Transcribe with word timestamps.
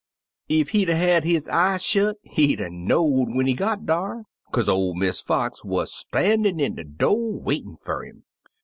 Ef 0.49 0.69
he'd 0.69 0.89
*a' 0.89 0.95
had 0.95 1.25
his 1.25 1.47
eyes 1.47 1.83
shet, 1.85 2.15
he'd 2.23 2.59
'a* 2.59 2.71
knoVd 2.71 3.35
when 3.35 3.45
he 3.45 3.53
got 3.53 3.85
dar, 3.85 4.23
kaze 4.51 4.67
ol' 4.67 4.95
Miss 4.95 5.19
Fox 5.21 5.63
wuz 5.63 5.91
stan'in' 5.93 6.59
in 6.59 6.73
de 6.73 6.83
do' 6.83 7.15
waitin' 7.39 7.77
fer 7.77 8.05
'im. 8.05 8.23